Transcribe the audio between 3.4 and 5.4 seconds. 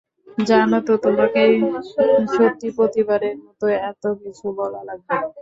মতো এতকিছু বলা লাগবে না।